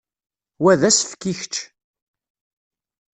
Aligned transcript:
Wa 0.61 0.73
d 0.79 0.81
asefk 0.89 1.21
i 1.31 1.33
kečč. 1.39 1.55